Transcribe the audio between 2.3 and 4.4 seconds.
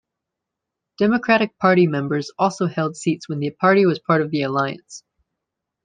also held seats when the party was part of